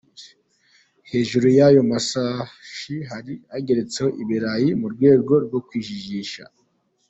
Hejuru 1.11 1.45
y’ayo 1.57 1.81
mashashi 1.91 2.95
hari 3.09 3.33
hageretse 3.51 3.97
ho 4.03 4.09
ibirayi 4.23 4.69
mu 4.81 4.87
rwego 4.93 5.33
rwo 5.45 5.59
kujijisha. 5.67 6.43